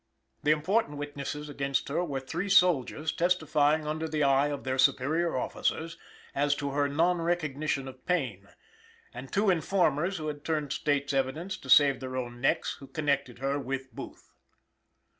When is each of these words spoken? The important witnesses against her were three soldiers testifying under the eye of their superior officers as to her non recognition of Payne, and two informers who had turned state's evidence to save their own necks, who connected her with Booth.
The 0.41 0.49
important 0.49 0.97
witnesses 0.97 1.47
against 1.47 1.87
her 1.89 2.03
were 2.03 2.19
three 2.19 2.49
soldiers 2.49 3.11
testifying 3.11 3.85
under 3.85 4.07
the 4.07 4.23
eye 4.23 4.47
of 4.47 4.63
their 4.63 4.79
superior 4.79 5.37
officers 5.37 5.95
as 6.33 6.55
to 6.55 6.71
her 6.71 6.89
non 6.89 7.21
recognition 7.21 7.87
of 7.87 8.03
Payne, 8.07 8.47
and 9.13 9.31
two 9.31 9.51
informers 9.51 10.17
who 10.17 10.25
had 10.25 10.43
turned 10.43 10.73
state's 10.73 11.13
evidence 11.13 11.55
to 11.57 11.69
save 11.69 11.99
their 11.99 12.17
own 12.17 12.41
necks, 12.41 12.77
who 12.79 12.87
connected 12.87 13.37
her 13.37 13.59
with 13.59 13.93
Booth. 13.93 14.33